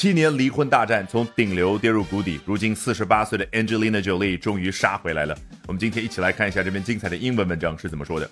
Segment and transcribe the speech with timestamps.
[0.00, 5.37] 七年离婚大战从顶流跌入谷底，如今四十八岁的 Angelina Jolie 终于杀回来了。
[5.67, 8.29] 我们今天一起来看一下这篇精彩的英文文章是怎么说的。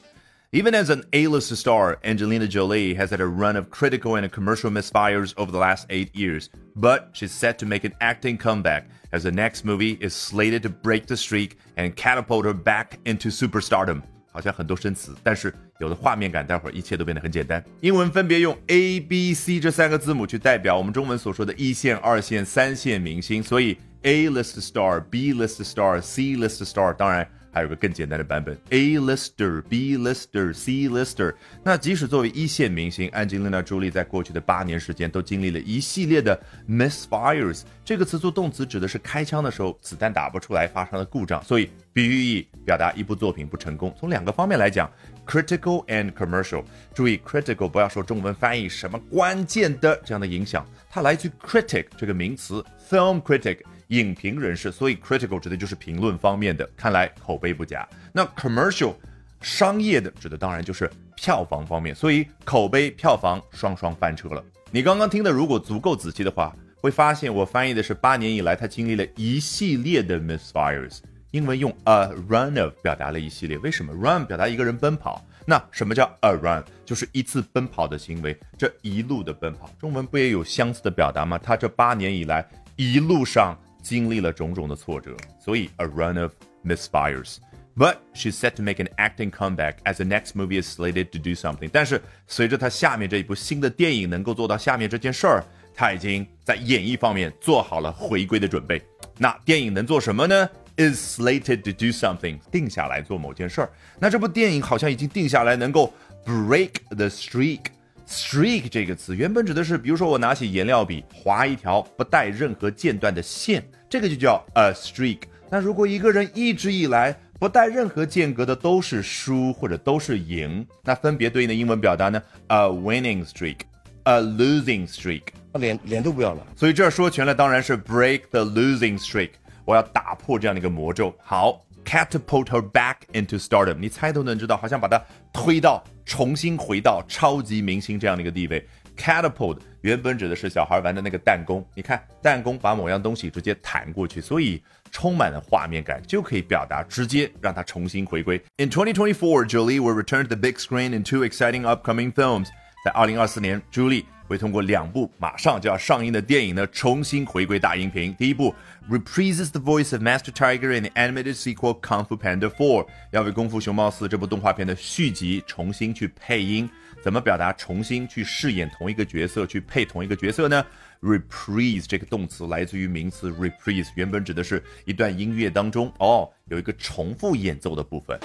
[0.51, 4.71] Even as an A-list star, Angelina Jolie has had a run of critical and commercial
[4.71, 9.21] misfires over the last eight years, but she's set to make an acting comeback as
[9.21, 14.01] the next movie is slated to break the streak and catapult her back into superstardom.
[14.39, 17.61] 好像很多生词，但是有了画面感，待会儿一切都变得很简单。
[17.81, 27.29] 英文分别用 A、B、C 这三个字母去代表我们中文所说的一线、二线、三线明星，所以 A list star、B list star、C list star，当然。
[27.51, 31.33] 还有个更简单的版本，A lister、B lister、C lister。
[31.63, 37.63] 那即使作为一线明星，安吉丽娜·朱莉在过去的八年时间都经历了一系列的 misfires。
[37.83, 43.93] 这个词做动词指的是开枪的时候子弹打不出来发生了故障，所以比喻意表达一部作品不成功。
[43.99, 44.91] 从两个方面来讲
[45.25, 46.63] ，critical and commercial。
[46.93, 53.59] 注意，critical 不要说中文翻译什么关键的这样的影响，它来自于 critic 这个名词，film critic。
[53.89, 57.87] 影评人士，所以 critical 指的就是评论方面的，看来口碑不佳。
[58.13, 58.93] 那 commercial
[59.41, 64.43] 商业的指的当然就是票房方面，所以口碑票房双双翻车了。
[64.69, 70.99] 你刚刚听的如果足够仔细的话，会发现我翻译的是八年以来他经历了一系列的 misfires。
[71.31, 75.25] 英文用 a run of 表达了一系列，为什么 run 表达一个人奔跑？
[75.45, 76.63] 那什么叫 a run？
[76.85, 79.67] 就是一次奔跑的行为，这一路的奔跑。
[79.79, 81.39] 中文不也有相似的表达吗？
[81.39, 83.57] 他这八年以来一路上。
[83.88, 86.32] 经历了种种的挫折，所以 a run of
[86.64, 87.36] misfires.
[87.76, 91.18] But she's set to make an acting comeback as the next movie is slated to
[91.18, 91.68] do something.
[91.72, 95.44] 但是随着她下面这一部新的电影能够做到下面这件事儿，
[95.74, 98.80] 她已经在演艺方面做好了回归的准备。
[99.18, 100.48] 那电影能做什么呢？
[100.76, 103.70] Is slated to do something，定下来做某件事儿。
[104.00, 105.92] 那这部电影好像已经定下来能够
[106.24, 107.60] break the streak。
[108.09, 115.19] Streak 这个词原本指的是，比如说我拿起颜料笔划一条不带任何间断的线，这个就叫 a streak。
[115.47, 125.21] 那如果一个人一直以来不带任何间隔的都是输或者都是赢，那分别对应的英文表达呢？A winning streak，a losing streak。
[125.53, 126.47] 脸脸都不要了。
[126.55, 129.29] 所以这儿说全了，当然是 break the losing streak。
[129.65, 131.13] 我要打破这样的一个魔咒。
[131.19, 131.61] 好。
[131.89, 135.01] Catapult her back into stardom，你猜都能知道，好像把她
[135.33, 138.63] 推到重新回到超级明星这样的一个地位。
[138.95, 144.61] catapult 原本指的是小孩玩的那个弹弓，你看弹弓把某样东西直接弹过去，所以
[144.91, 148.39] 充满了画面感，就可以表达直接让她重新回归。
[148.57, 152.49] In 2024, Jolie will return to the big screen in two exciting upcoming films。
[152.85, 158.13] 在2024年，朱莉会通过两部马上就要上映的电影呢，重新回归大荧屏。
[158.13, 158.53] 第一部
[158.87, 166.69] reprises the voice of Master Tiger in the animated sequel Kung Fu Panda 4，要为《功夫熊猫四》这部动画片的续集重新去配音。
[167.01, 170.63] 怎么表达重新去饰演同一个角色，去配同一个角色呢
[171.01, 178.19] ？reprise 这个动词来自于名词 reprise，原本指的是一段音乐当中哦有一个重复演奏的部分。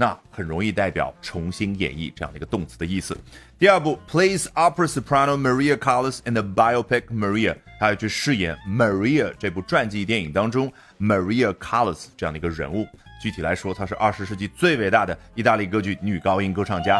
[0.00, 3.14] 那很容易代表重新演绎这样的一个动词的意思。
[3.58, 12.88] 第二部，plays opera soprano Maria Callas in the biopic Maria，他要去饰演 Maria 这部传记电影当中 Maria Callas 这样的一个人物。
[13.20, 16.98] 具体来说，她是二十世纪最伟大的意大利歌剧女高音歌唱家。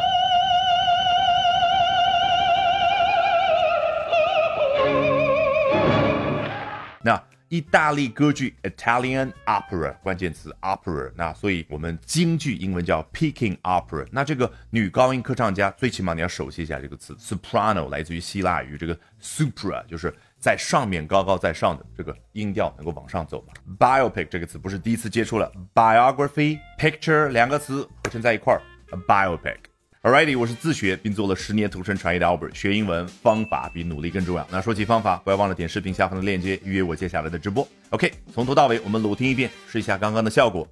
[7.50, 11.10] 意大利歌剧 Italian opera，关键词 opera。
[11.16, 14.06] 那所以我们京剧英文叫 Peking opera。
[14.12, 23.44] 那这个女高音歌唱家，最起码你要熟悉一下这个词 soprano，来自于希腊语，这个 supra 就是在上面高高在上的这个音调能够往上走。
[23.76, 28.62] Biopic 这个词不是第一次接触了，biography picture 两个词合成在一块儿
[29.08, 29.56] ，biopic。
[30.01, 34.47] Alrighty，我是自学并做了十年同声传译的 Albert，学英文方法比努力更重要。
[34.51, 37.67] 那说起方法，不要忘了点视频下方的链接预约我接下来的直播。
[37.89, 40.67] OK，从头到尾我们裸听一遍，试一下刚刚的效果。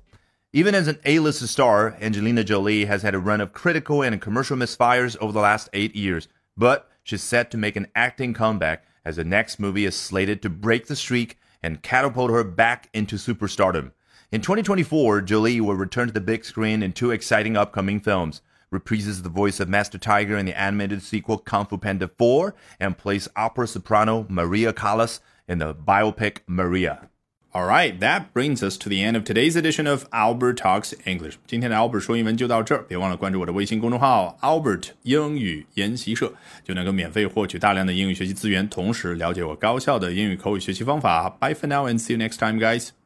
[0.52, 4.56] Even as an A-list star, Angelina Jolie has had a run of critical and commercial
[4.56, 6.26] misfires over the last eight years,
[6.56, 10.50] but she's set to make an acting comeback as the next movie is slated to
[10.52, 13.94] break the streak and catapult her back into superstardom.
[14.32, 18.42] In 2024, Jolie will return to the big screen in two exciting upcoming films
[18.72, 22.98] reprises the voice of Master Tiger in the animated sequel Kung Fu Panda 4, and
[22.98, 27.10] plays opera soprano Maria Callas in the biopic Maria.
[27.56, 31.38] Alright, that brings us to the end of today's edition of Albert Talks English.
[31.46, 36.34] 今天的 Albert 说英文就到这儿，别忘了关注我的微信公众号 Albert 英语研习社，
[36.64, 41.30] 就能够免费获取大量的英语学习资源，同时了解我高效的英语口语学习方法。
[41.30, 43.04] Bye for now and see you next time, guys.